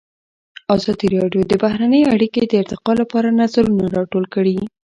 ازادي 0.75 1.07
راډیو 1.17 1.41
د 1.47 1.53
بهرنۍ 1.63 2.01
اړیکې 2.13 2.41
د 2.45 2.53
ارتقا 2.61 2.93
لپاره 3.01 3.35
نظرونه 3.41 3.83
راټول 3.97 4.25
کړي. 4.33 4.57